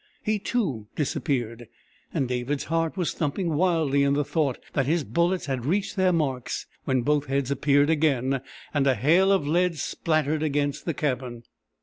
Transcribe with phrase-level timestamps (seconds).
[0.23, 1.67] He, too, disappeared,
[2.11, 6.11] and David's heart was thumping wildly in the thought that his bullets had reached their
[6.11, 8.41] marks when both heads appeared again
[8.73, 11.43] and a hail of lead spattered against the cabin.